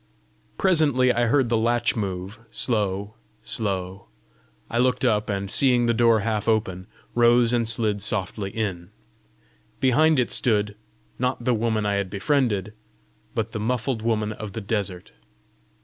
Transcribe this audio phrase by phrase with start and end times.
[0.57, 3.13] Presently I heard the latch move, slow,
[3.43, 4.07] slow:
[4.67, 8.89] I looked up, and seeing the door half open, rose and slid softly in.
[9.79, 10.75] Behind it stood,
[11.19, 12.73] not the woman I had befriended,
[13.35, 15.11] but the muffled woman of the desert.